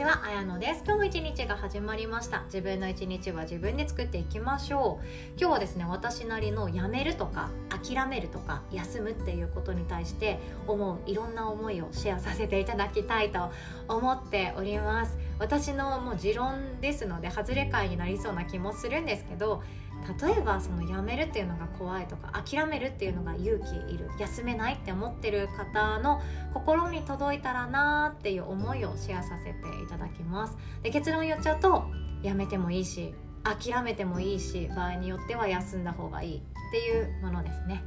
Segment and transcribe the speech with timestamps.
[0.00, 0.82] ちは、あやのです。
[0.86, 2.44] 今日も一日が始まりました。
[2.44, 5.06] 自分の一日は自分で作っていきましょう。
[5.38, 13.50] 今日はですね私なりのやめるとか諦めるとか休むっていうことに対して思ういろんな思いをシェアさせていただきたいと
[13.88, 15.18] 思っております。
[15.38, 19.62] 私のもう持論ですので外れ会になりそうな気もするんですけど
[20.20, 26.20] 例えばそのやめるっていうのが怖いとか諦めるっていうのが勇気いる休めないって思ってる方の
[26.54, 30.56] 心に届いたらなーっていう思いをシェアさせていただきます。
[30.82, 31.84] で結論言っちゃうと
[32.22, 36.40] やめてもいいし諦めてもいいし場合によっては休んだ方がいいっ
[36.72, 37.82] ていうものですね。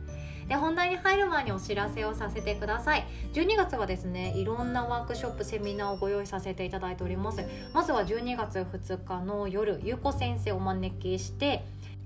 [0.48, 3.06] で本題に入る前にお知らせをさせてください。
[3.34, 7.44] 12月はですねいろんなワークショップセミナーをご用意させていただいております。
[7.74, 11.64] まずは12月2日の夜ゆうこ先生をお招きして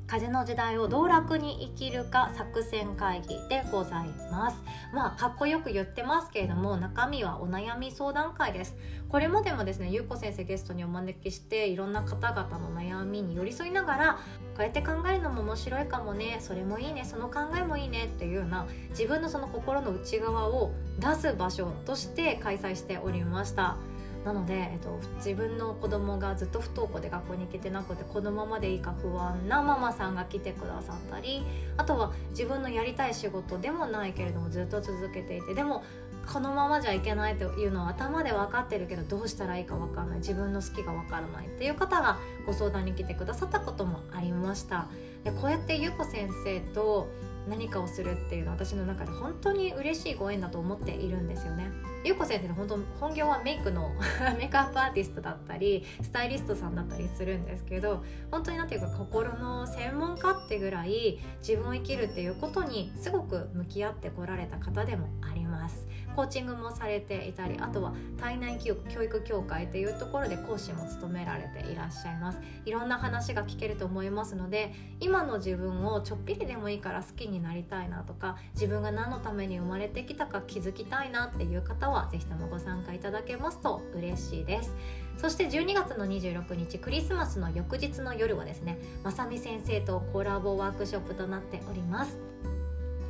[0.07, 4.57] 風の時代を道楽に生きるか作戦会議でございます。
[4.93, 8.75] まあかっこよく言ってますけれども中身はお悩み相談会です。
[9.09, 14.13] これまでもですねゆうこ先生ゲストにお招きしていろんな方々の悩みに寄り添いながら
[14.55, 23.77] こうやって考えるのも面白いかもねそれもいいねその考えもいいねっていうような自分のその心の内側を出す場所として開催しておりました。
[24.25, 31.43] なので、えっと、自分の子供がずっと不登校で学校に行けてなくてこのままでいいか不安なママさんが来てくださったり
[31.77, 35.83] あとは自分のやりたい仕事でもないけれどもずっと続けていてでも
[36.31, 44.87] このままじゃいけないというのは頭で分かってるけどどうしたらいいか分かんない自分の好きが分からないっていう方がご相談に来てくださったこともありました
[45.23, 47.07] でこうやってゆうこ先生と
[47.47, 51.71] 何かをするっていうのは私の中で本当に嬉しいご縁だと思っているんですよね。
[52.07, 53.91] ゆうこ先生の本当本業はメイクの
[54.39, 65.46] メイクアップアーティストだったりスタイリストさんだったりするんですけど本当に何ていうか心の専門家ってぐらい自分を生きるっていうことにすごく向き合ってこられた方でもあります。
[65.57, 65.87] ます。
[66.15, 72.39] コーチングもされていたりあとは体内記憶教育協会っていうところで講師も務められていらっしゃいます。
[72.65, 84.75] いろんな話が聞けると思いますので今の自分をちょっぴりでもいいから好きになりたいなとか自分が何のために生まれてきたか気づきたいなっていう方は是非ともご参加いただけますと嬉しいです。
[85.17, 92.17] そして12月の26日クリスマスの翌日の夜はですねまさみ先生とコラボワークショップとなっております。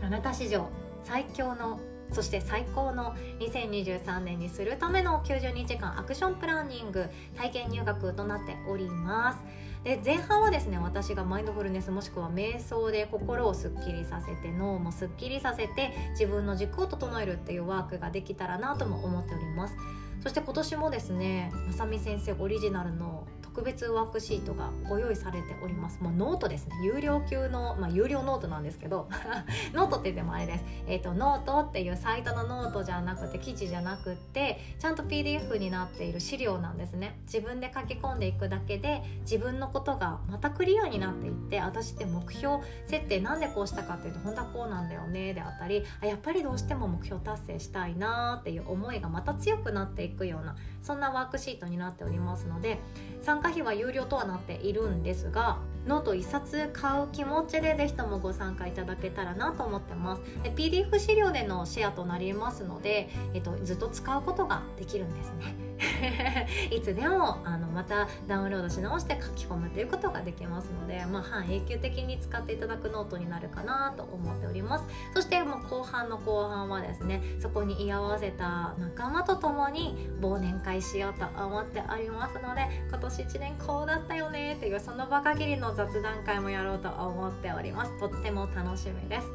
[0.02, 0.68] あなた史上
[1.04, 1.80] 最強の
[2.12, 9.40] そして最高の2023年にするための92時間アクションプランニング体験入学となっております。
[9.84, 19.76] で前半はですね私がマインドフルネスもしくは瞑想で心をすっきりさせて脳もすっきりさせて自分の軸を整えるっていうワークができたらなとも思っております。
[20.22, 26.00] そして今年もですねまさみ先生オリジナルの特別ワークシートがご用意されております。
[26.00, 26.76] もうノートですね。
[26.84, 29.10] 有料級の、まあ、有料ノートなんですけど
[29.74, 37.20] ノートって言ってもあれです、えーと、ノートっていうサイトのノートじゃなくて記事じゃなくてちゃんと PDF になっている資料なんですね。
[37.24, 45.34] 自分で書き込んでいくだけで自分のことがまたクリアになっていって私って目標設定なんでこうしたかっていうと本当はこうなんだよね。
[45.34, 52.78] であったりあやっぱりどうしても目標達成したいなっていう思いがまた強くなっていくようなそんなワークシートになっておりますので
[53.22, 60.22] 参加費は有料とはなっているんですがノート1冊買う気持ちでぜひともご参加いただけたらなと思ってます。
[60.44, 65.68] で PDF 資料でのシェアとなりますので、えっと、ずっと使うことができるんですね。
[66.72, 74.86] いつでもあのまたダウンロードし直して書き込むということができますので、まあ、半永久的に使っていただくノートになるかなと思っております。
[75.14, 88.00] そしてもう後半の後半はですねそこに居合わせた仲間と共に忘年会しようと思っておりますので今年1年こうだったよねっていうその場限りの雑談会もやろうと思っております。
[88.00, 89.28] とっても楽しみです。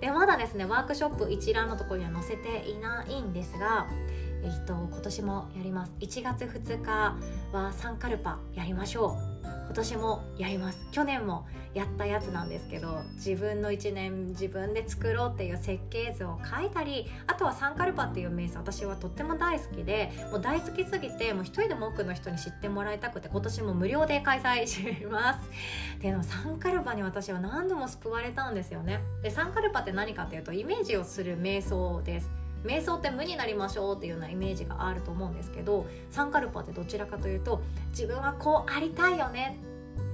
[0.00, 3.86] でまだですねワークショップ一覧のところには載せていないんですが
[4.42, 5.92] えっと、今年もやります。
[6.00, 7.16] 1月2日
[7.52, 9.29] はサンカルパやりましょう。
[9.70, 10.80] 今年もやります。
[10.90, 25.48] 去年もやったやつなんですけど自分の1年自分で作ろうっていう設計図を書いたりあとはサンカルパっていう瞑想私はとっても大好きでもう大好きすぎてもう一人でも多くの人に知ってもらいたくて今年も無料で開催します。
[25.98, 28.98] っていうのサンカルパに私は何度も救われたんですよね。
[29.22, 32.39] でサンカルパって何かっていうとイメージをする瞑想です。
[32.64, 39.58] 瞑想って無になりましょうっていうようなイメージがあると思うんですけどサンカルパってどちらかというと自分はこうありたいよね。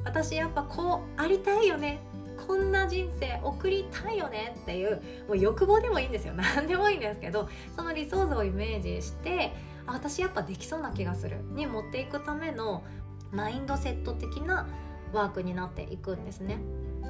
[0.04, 2.00] 私やっぱこうありたいよね。
[2.46, 4.56] こんな人生送りたいよね。
[4.62, 6.34] っていうもう欲望でもいいんですよ。
[6.38, 9.52] 何でもいいんですけどその理想像をイメージして
[9.86, 11.38] 私やっぱできそうな気がする。
[11.52, 12.84] に持っていくための
[13.32, 14.68] マインドセット的な
[15.12, 16.58] ワークになっていくんですね。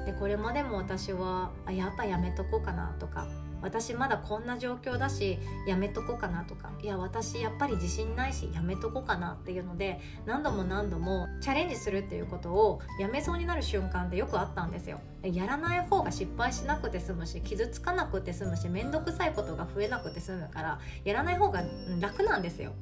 [0.05, 3.27] でこれまでも私はあやっぱやめとこうかなとか
[3.61, 14.99] 私まだこんな状況だしやめとこうかなとかいや私やっぱり自信ないしやめとこうかなっていうので何度も何度もチャレンジするっていうことをやめそうになる瞬間ってよくあったんですよ。
[15.23, 21.63] やらない方が失敗しなくて済むし傷つかなくて済むし面倒くさいことが増えなくて済むからやらない方が
[21.99, 22.73] 楽なんですよ。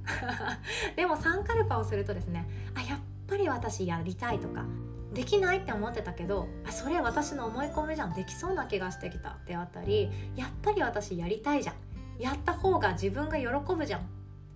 [0.95, 4.65] でもサンカルパをするとですねあやっぱり私やりたいとか
[5.15, 11.75] できないって思ってたけどあそれ私の思い込みじゃんできそうな気がしてきたであったりやっぱり私やりたいじゃん。
[12.19, 14.09] やった方が自分が喜ぶじゃん。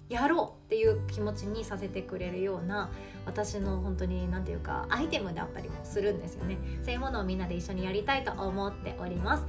[0.07, 2.89] やろうっていう気持ちにさせてくれるような
[3.27, 6.57] 私の本当に何て言うかアイテムであったりもするんですよね。
[6.83, 9.45] そういうものをみんなで一緒にやりたいと思っております。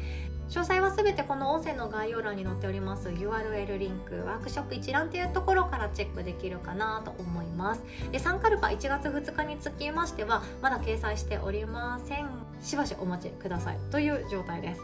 [0.50, 3.08] 詳細はすべてこの音声の概要欄に載っております。
[3.08, 7.82] URL リンクワークショップ一覧というところからチェックできるかなと思います。
[8.11, 12.29] でサンカルパ1月2日につきましてはまだ掲載しておりません。
[12.61, 14.81] しばしお待ちくださいという状態です。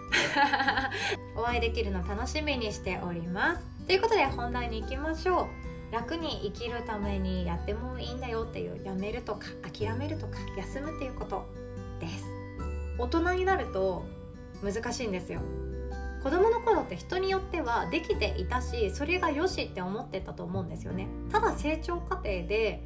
[1.37, 3.67] お会いできるの楽しみにしております。
[3.89, 5.49] ということで本題に行きましょ
[5.91, 5.93] う。
[5.93, 11.45] 楽に生きるためにやってもいいんだよっていうやめるとか諦めるとか休むっていうこと
[11.99, 12.25] です。
[12.99, 14.05] 大人になると
[14.63, 15.41] 難しいんですよ。
[16.23, 21.07] 子供の頃って人によってはできていたしそれがよしって思ってたと思うんですよね。
[21.31, 22.83] ただ成長過程で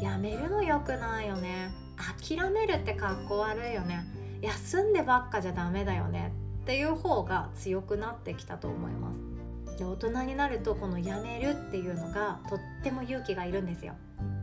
[0.00, 1.70] やめるの良くないよね。
[2.18, 4.04] 諦めるってかっこ悪いよね。
[4.42, 6.32] 休んでばっかじゃダメだよね。
[6.62, 9.78] っていう方が強くなってきたと思います。
[9.78, 13.94] で大人になるとこのやめるっていうのがとっても勇気がいるんですよ。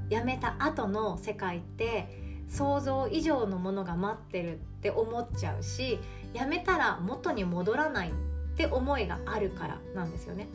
[0.09, 5.99] やめた後の世界って想像以上のものが待ってるって思っちゃうし
[6.33, 8.11] やめたら元に戻らないっ
[8.55, 10.47] て思いがあるからなんですよね。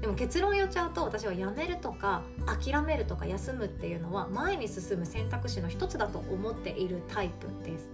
[0.00, 7.88] でも結論を言っちゃうと私はやめるとか諦めるとか休むっていうのは前に進む選択肢の一つだと思っているタイプです。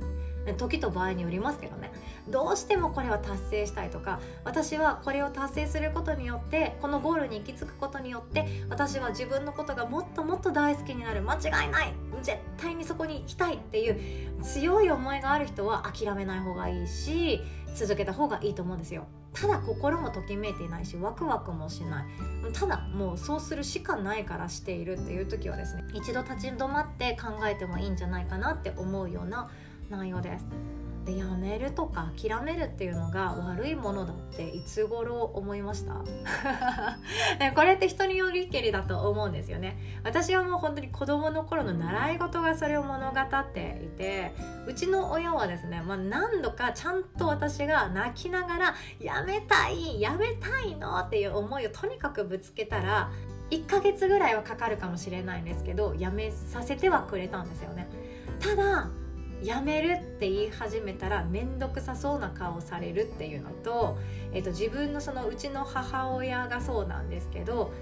[0.54, 1.92] 時と場合によりますけどね。
[2.28, 11.22] どうしてもこれは達成したいとか私はこれを達成することによってこのゴールに行き着くことによって私は自分のことがもっともっと大好きになる。
[11.22, 11.92] 間違いない。
[12.22, 17.40] 絶対にそこに行きたいっていう強い思いがある人は諦めない方がいいし
[17.74, 19.06] 続けた方がいいと思うんですよ。
[19.34, 22.04] ただ心もときめいていないしワクワクもしない。
[22.52, 29.50] ただもうそうするしかないからしているっていう時はですね一度立ち止まって考えてもいいんじゃないかなって思うような
[29.90, 30.46] 内容です。
[31.08, 35.94] でやめるとか諦めるっていうのが悪いものだっていつ頃思いました？
[37.56, 44.32] これって人によりけりだと思うんですよね私はもう本当に子供の頃の習い事がそれを物語っていて
[44.66, 53.10] うちの親はですね、まあ、何度かちゃんと私が泣きながら「やめたいやめたいの?」っていう思いをとにかくぶつけたら
[53.50, 57.88] 1ヶ月ぐらいはかかるかもしれないんですけどやめさせてはくれたんですよね
[58.40, 58.90] ただ
[59.42, 63.98] やめるって言い始めたら面倒くさそうな顔されるっていうのと,、
[64.32, 67.72] えーと、自分のそのうちの母親がそうなんですけど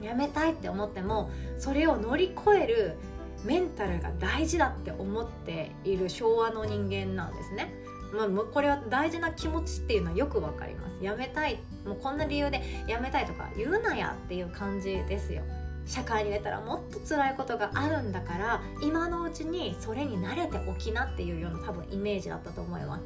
[0.00, 2.96] やめたいって思ってもそれを乗り越える
[3.44, 7.72] メンタルが大事だって思っている昭和の人間なんですね。
[8.12, 11.04] まあ、これは大事な気持ちっていうのはよくわかります。
[11.04, 15.42] やめたいもうこんな理由でやめたいとか言うなやっていう感じですよ。
[15.86, 23.04] 社会に出たらもっと辛いことがあるんだから今のうちにそれに慣れておきなっていうような多分イメージだったと思います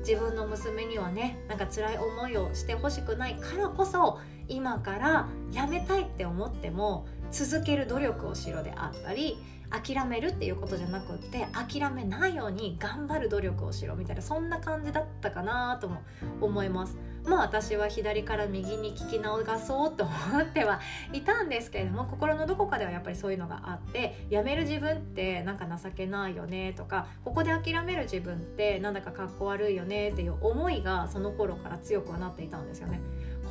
[0.00, 4.18] 自分の娘にはねなんか辛い思いをしてほしくないからこそ
[4.48, 9.38] 今からやめたいって思っても続ける努力をしろであったり
[9.70, 16.02] 諦めるっていうことじゃなくって諦めないように頑張る努力をしろみたいなそんな感じだったかなとも
[16.40, 16.98] 思います。
[17.24, 20.80] まあ私は左から右に聞き直そうと思っては
[21.12, 33.00] いたんですけれども心のどこかではやっぱりそういうのがあってやめる自分ってなんか情けないよねとかここで諦める自分ってなんだかかっこ悪いよねっていう思いがその頃から強くはなっていたんですよね。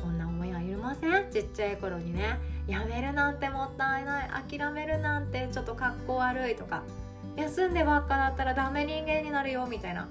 [0.02, 1.30] こんな思いはいりません。
[1.30, 6.82] ちっちゃい頃にねやめるなんてもったいない諦めるなんてちょっとかっこ悪いとか
[7.36, 10.08] 休んでばっかだったらダメ人間になるよみたいな。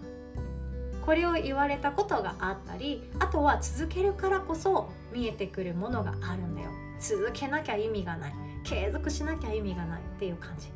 [1.06, 6.70] これを言われたことがあったりあとは続けるからこそ見えてくるものがあるんだよ。
[7.00, 8.34] 続けなきゃ意味がない。
[8.63, 10.72] 継続しなきゃ意味がないっていう感じ。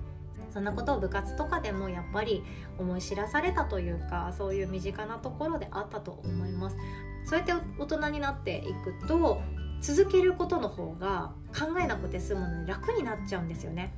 [0.54, 2.44] そんなことを部活とかでもやっぱり
[2.78, 6.78] 思い知らされたというかそういう身近なところであったと思います。
[7.26, 9.42] そうやって大人になっていくと
[9.82, 13.94] 続けることの方が考えなくて済むので楽になっちゃうんですよね。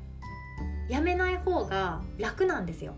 [0.90, 2.96] やめない方が楽なんですよ。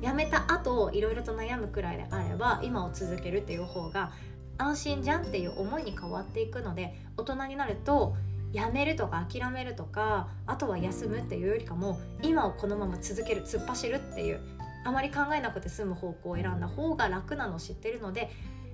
[0.00, 4.12] やめた後いろいろと悩むくらいであれば今を続けるっていう方が
[4.56, 8.16] 安心じゃんっていう思いに変わっていくので大人になると
[8.52, 14.40] やめるとか諦めるとかあとは休むっていうよりかも今をこのまま続ける突っ走るっていう
[14.84, 18.30] あまり考えなくて済む方向を選んだ方が楽なのを知ってるので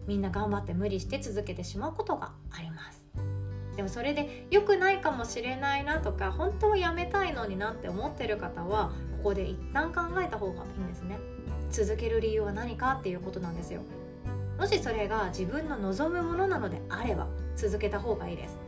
[0.06, 3.04] みんな頑張って無理して続けてしまうことがあります。
[3.76, 8.92] でもそれで良くないかもしれないなとか本当はやめたいのになって思ってる方は
[9.24, 11.18] ここで一旦考えた方がいいんですね。
[11.70, 13.80] 続ける理由は何かっていうことなんですよ。
[14.58, 17.26] もしそれが自分の望むものなのであれば
[17.56, 18.58] 続けた方がいいです。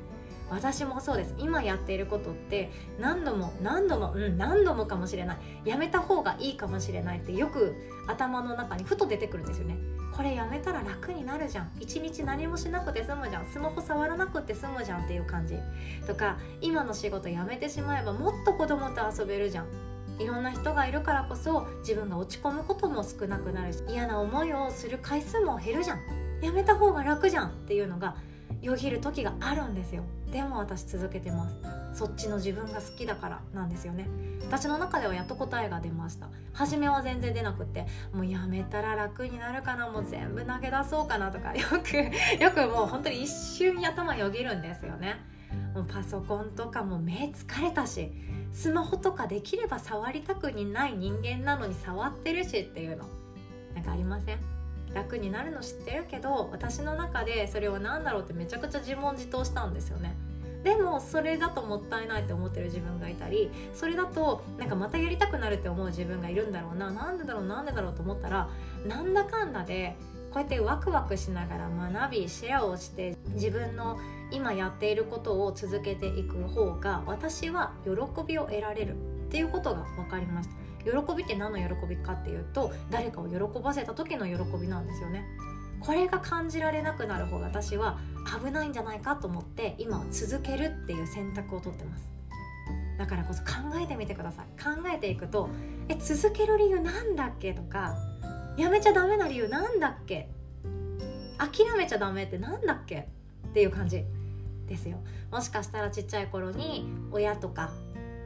[0.48, 1.34] 私もそうです。
[1.36, 5.38] 今やっていることって何度も何度もうん何度もかもしれない。
[5.66, 7.74] やめた方がいいかもしれないってよく
[8.06, 9.76] 頭の中にふと出てくるんですよね。
[10.16, 11.70] これやめたら楽になるじゃん。
[11.78, 13.44] 一日何もしなくて済むじゃん。
[13.44, 15.58] スマホ触らなくて済むじゃんっていう感じ。
[16.06, 19.95] とか今の仕事辞めてしまえばもっと子供と遊べるじゃん。
[20.18, 26.00] いろんな人がいるからこそ自分が落ち込むことも少なくなるし嫌な思いをする回数も減るじゃん。
[26.42, 28.16] やめた方が楽じゃんっていうのが
[28.60, 30.04] よぎる時があるんですよ。
[30.30, 31.56] でも私続けてます。
[31.94, 34.08] そっちの自分が好きだからなんですよね。
[34.42, 36.28] 私の中ではやっと答えが出ました。
[36.52, 45.16] 初めは全然出なくってもうやめたら楽になるかなもう全部投げ出そうかなとかよくよくもう本当に一瞬頭よぎるんですよね。
[45.74, 48.12] もうパソコンとかも目疲れたし
[48.56, 53.04] スマホとかできれば触りたくにない人間なのに触ってるしっていうの。
[53.74, 54.38] なんかありません？
[54.94, 60.16] 楽になるの知ってるけど私の中でそれは何だろうってめちゃくちゃ自問自答したんですよね。
[60.64, 66.90] でもそれだともったいないって思ってる自分がいたりそれだとなんかまたやりたくなるって思う自分がいるんだろうな。
[66.90, 67.44] なんでだろう？
[67.44, 68.48] なんでだろうと思ったら
[68.86, 69.96] なんだかんだで
[70.32, 73.98] こうやってワクワクしながら学びシェアをして自分の
[74.30, 77.92] 今やっていることを続けていく方が私は喜
[78.26, 80.56] びを得られるっていうことが分かりました。
[80.86, 85.24] 喜びって何の喜びかっていうと誰かを喜ばせた時の喜びなんですよね。
[85.80, 87.98] これが感じられなくなる方が私は
[88.42, 92.08] 危ないんじゃないかと思って今は続けるっていう選択をとってます。
[92.98, 93.48] だからこそ考
[93.80, 94.46] えてみてください。
[94.62, 95.48] 考えていくと
[95.88, 97.96] え続ける理由なんだっけとか
[98.56, 100.30] やめちゃダメな理由なんだっけ
[101.38, 103.08] 諦めちゃダメってなんだっけ
[103.48, 104.04] っていう感じ。
[104.66, 104.98] ですよ
[105.30, 107.70] もしかしたらちっちゃい頃に親とか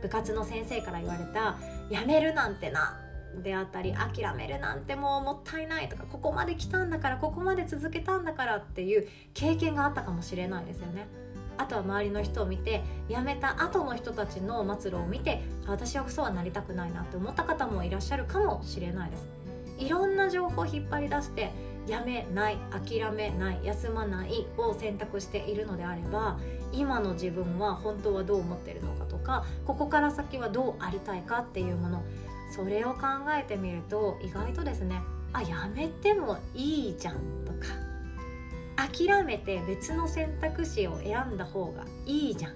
[0.02, 1.58] 部活の先生から言われた
[1.90, 3.00] 「やめるなんてな」
[3.42, 11.06] であったり諦めるなんてもうもったいないとかここまで来たんだからここまで続けたんだからっていう経験があったかもしれないですよね。
[11.56, 19.28] あとは周りの人を見て辞めた後の人たちの末路を見て私はそうはなりたくないなって思った方もいらっしゃるかもしれないです。
[19.78, 21.52] いろんな情報を引っ張り出して
[21.90, 26.38] やめない諦めない休まないを選択しているのであれば
[26.72, 32.02] 今の自分は本当はどう思ってるのかとかここから先はどうありたいかっていうもの
[32.54, 33.00] それを考
[33.38, 35.00] えてみると意外とですね
[35.32, 37.90] あやめてもいいじゃんとか
[38.76, 42.54] 諦めて別の選択肢を選んだ方がいいじゃん。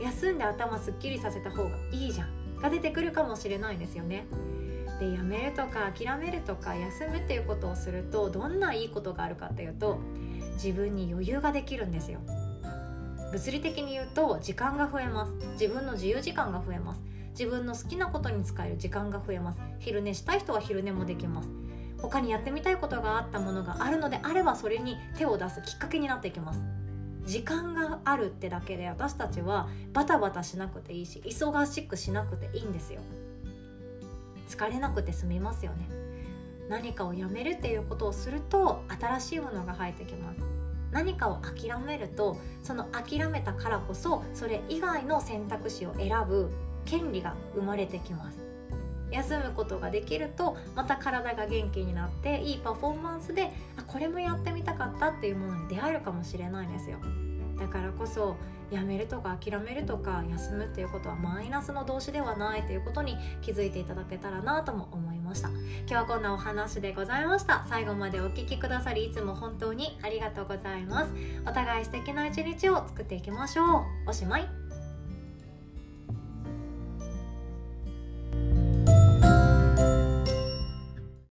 [0.00, 4.26] 休んで頭すっきりさせた方がいいじゃんが出てくるかもしれないですよね。
[4.98, 9.98] でやめるとか諦めるとか休むっていうことをするとどんないいことがあるかっていうと
[10.54, 12.20] 自分に余裕ができるんですよ。
[13.30, 15.32] 物理的に言うと時間が増えます。
[15.52, 17.02] 自分の自由時間が増えます。
[17.30, 19.60] 自分の好きなことに使える時間が増えます。
[19.78, 21.48] 昼寝したい人は昼寝もできます。
[22.00, 26.60] 他にやってみたいことがあったものがあるのであればそれに手を出すきっかけになっていきます。
[27.24, 33.00] 時間があるってだけで私たちはバタバタしなくていいし忙しくしなくていいんですよ。
[34.48, 35.88] 疲れなくて済みますよね。
[36.68, 40.40] 何かをやめるっていうことをすると新しいものが入ってきます。
[40.90, 46.50] 何かを諦めるとその諦めたからこそそれ以外の選択肢を選ぶ
[46.86, 48.38] 権利が生まれてきます。
[49.10, 56.98] 休むことができるとまた体が元気になっていいパフォーマンスであこれもやってみたかったっていうものに出会えるかもしれないんですよ。
[57.58, 58.36] だからこそ
[58.70, 65.48] やめるとか諦めるとか休むっていうことはマイナスの動詞ではないということに気づいていただけたらなとも思いました。
[65.48, 67.64] 今日はこんなお話でございました。
[67.68, 71.12] 最後までお聴きくださりいつも本当にありがとうございます。
[71.46, 74.10] お互い素敵な一日を作っていきましょう。
[74.10, 74.57] おしまい。